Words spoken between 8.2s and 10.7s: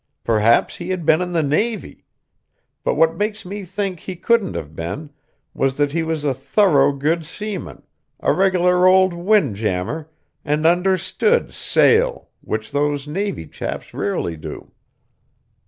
regular old wind jammer, and